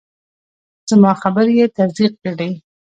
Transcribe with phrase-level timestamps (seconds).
[0.89, 2.49] زما خبرې یې تصدیق کړې.